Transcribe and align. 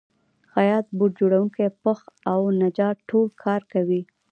خیاط، 0.51 0.85
بوټ 0.97 1.11
جوړونکی، 1.19 1.65
پښ 1.83 1.99
او 2.31 2.39
نجار 2.61 2.95
ټول 3.09 3.27
کار 3.43 3.61
کوي 3.73 4.01